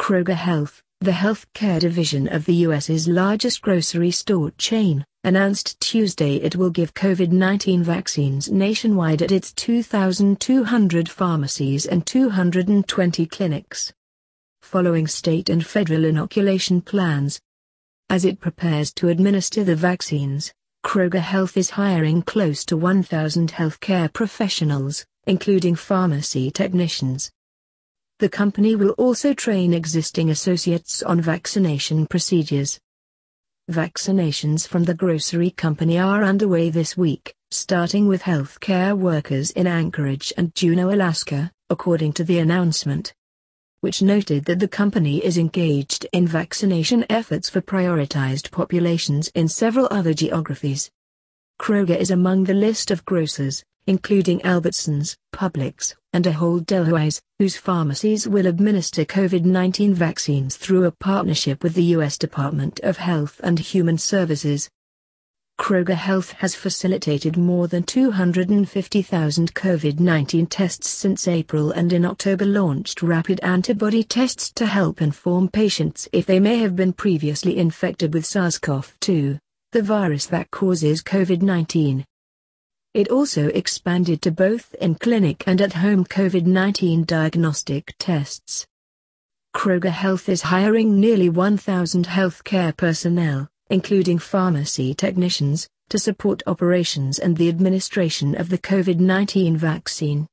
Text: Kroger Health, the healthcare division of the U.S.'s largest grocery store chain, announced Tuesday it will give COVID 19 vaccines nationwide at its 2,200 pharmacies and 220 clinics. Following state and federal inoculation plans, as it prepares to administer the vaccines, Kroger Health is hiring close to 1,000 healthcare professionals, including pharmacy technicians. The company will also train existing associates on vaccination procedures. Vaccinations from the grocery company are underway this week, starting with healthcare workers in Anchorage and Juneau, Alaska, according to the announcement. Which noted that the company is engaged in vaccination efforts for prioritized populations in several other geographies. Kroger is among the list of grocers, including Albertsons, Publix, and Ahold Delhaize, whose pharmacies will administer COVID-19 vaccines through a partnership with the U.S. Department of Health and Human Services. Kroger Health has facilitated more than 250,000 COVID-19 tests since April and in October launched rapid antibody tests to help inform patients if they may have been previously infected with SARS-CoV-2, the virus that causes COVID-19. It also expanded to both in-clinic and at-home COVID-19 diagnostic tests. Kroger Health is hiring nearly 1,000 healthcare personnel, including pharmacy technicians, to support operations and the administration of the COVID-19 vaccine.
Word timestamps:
Kroger 0.00 0.34
Health, 0.34 0.82
the 1.02 1.10
healthcare 1.10 1.78
division 1.78 2.26
of 2.26 2.46
the 2.46 2.54
U.S.'s 2.66 3.06
largest 3.06 3.60
grocery 3.60 4.10
store 4.10 4.50
chain, 4.52 5.04
announced 5.24 5.78
Tuesday 5.78 6.36
it 6.36 6.56
will 6.56 6.70
give 6.70 6.94
COVID 6.94 7.30
19 7.30 7.82
vaccines 7.82 8.50
nationwide 8.50 9.20
at 9.20 9.30
its 9.30 9.52
2,200 9.52 11.06
pharmacies 11.10 11.84
and 11.84 12.06
220 12.06 13.26
clinics. 13.26 13.92
Following 14.62 15.06
state 15.06 15.50
and 15.50 15.66
federal 15.66 16.06
inoculation 16.06 16.80
plans, 16.80 17.38
as 18.08 18.24
it 18.24 18.40
prepares 18.40 18.94
to 18.94 19.08
administer 19.08 19.64
the 19.64 19.76
vaccines, 19.76 20.50
Kroger 20.82 21.20
Health 21.20 21.58
is 21.58 21.68
hiring 21.68 22.22
close 22.22 22.64
to 22.64 22.76
1,000 22.78 23.52
healthcare 23.52 24.10
professionals, 24.10 25.04
including 25.26 25.74
pharmacy 25.74 26.50
technicians. 26.50 27.30
The 28.20 28.28
company 28.28 28.76
will 28.76 28.90
also 28.90 29.32
train 29.32 29.72
existing 29.72 30.28
associates 30.28 31.02
on 31.02 31.22
vaccination 31.22 32.06
procedures. 32.06 32.78
Vaccinations 33.70 34.68
from 34.68 34.84
the 34.84 34.92
grocery 34.92 35.48
company 35.48 35.98
are 35.98 36.22
underway 36.22 36.68
this 36.68 36.98
week, 36.98 37.34
starting 37.50 38.06
with 38.06 38.20
healthcare 38.24 38.94
workers 38.94 39.52
in 39.52 39.66
Anchorage 39.66 40.34
and 40.36 40.54
Juneau, 40.54 40.94
Alaska, 40.94 41.50
according 41.70 42.12
to 42.12 42.22
the 42.22 42.40
announcement. 42.40 43.14
Which 43.80 44.02
noted 44.02 44.44
that 44.44 44.58
the 44.58 44.68
company 44.68 45.24
is 45.24 45.38
engaged 45.38 46.06
in 46.12 46.26
vaccination 46.26 47.06
efforts 47.08 47.48
for 47.48 47.62
prioritized 47.62 48.50
populations 48.50 49.28
in 49.34 49.48
several 49.48 49.88
other 49.90 50.12
geographies. 50.12 50.90
Kroger 51.58 51.96
is 51.96 52.10
among 52.10 52.44
the 52.44 52.52
list 52.52 52.90
of 52.90 53.06
grocers, 53.06 53.64
including 53.86 54.40
Albertsons, 54.40 55.16
Publix, 55.32 55.94
and 56.12 56.24
Ahold 56.24 56.66
Delhaize, 56.66 57.20
whose 57.38 57.56
pharmacies 57.56 58.28
will 58.28 58.46
administer 58.46 59.04
COVID-19 59.04 59.92
vaccines 59.94 60.56
through 60.56 60.84
a 60.84 60.90
partnership 60.90 61.62
with 61.62 61.74
the 61.74 61.84
U.S. 61.96 62.18
Department 62.18 62.80
of 62.80 62.98
Health 62.98 63.40
and 63.42 63.58
Human 63.58 63.98
Services. 63.98 64.68
Kroger 65.60 65.94
Health 65.94 66.32
has 66.32 66.54
facilitated 66.54 67.36
more 67.36 67.68
than 67.68 67.82
250,000 67.82 69.54
COVID-19 69.54 70.46
tests 70.48 70.88
since 70.88 71.28
April 71.28 71.70
and 71.70 71.92
in 71.92 72.06
October 72.06 72.46
launched 72.46 73.02
rapid 73.02 73.40
antibody 73.42 74.02
tests 74.02 74.50
to 74.52 74.64
help 74.64 75.02
inform 75.02 75.48
patients 75.48 76.08
if 76.12 76.24
they 76.24 76.40
may 76.40 76.56
have 76.56 76.74
been 76.74 76.94
previously 76.94 77.58
infected 77.58 78.14
with 78.14 78.24
SARS-CoV-2, 78.24 79.38
the 79.72 79.82
virus 79.82 80.24
that 80.26 80.50
causes 80.50 81.02
COVID-19. 81.02 82.04
It 82.92 83.08
also 83.08 83.46
expanded 83.48 84.20
to 84.22 84.32
both 84.32 84.74
in-clinic 84.80 85.44
and 85.46 85.60
at-home 85.60 86.04
COVID-19 86.04 87.06
diagnostic 87.06 87.94
tests. 88.00 88.66
Kroger 89.54 89.90
Health 89.90 90.28
is 90.28 90.42
hiring 90.42 90.98
nearly 90.98 91.28
1,000 91.28 92.06
healthcare 92.06 92.76
personnel, 92.76 93.48
including 93.68 94.18
pharmacy 94.18 94.92
technicians, 94.92 95.68
to 95.88 96.00
support 96.00 96.42
operations 96.48 97.20
and 97.20 97.36
the 97.36 97.48
administration 97.48 98.34
of 98.34 98.48
the 98.48 98.58
COVID-19 98.58 99.56
vaccine. 99.56 100.26